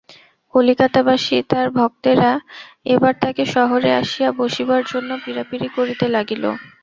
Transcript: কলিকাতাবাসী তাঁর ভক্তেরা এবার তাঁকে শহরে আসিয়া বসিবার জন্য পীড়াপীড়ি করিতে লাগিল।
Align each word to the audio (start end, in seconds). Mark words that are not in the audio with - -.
কলিকাতাবাসী 0.53 1.37
তাঁর 1.49 1.67
ভক্তেরা 1.77 2.31
এবার 2.85 3.13
তাঁকে 3.21 3.43
শহরে 3.55 3.89
আসিয়া 4.01 4.29
বসিবার 4.39 4.83
জন্য 4.91 5.09
পীড়াপীড়ি 5.23 5.67
করিতে 5.77 6.05
লাগিল। 6.15 6.43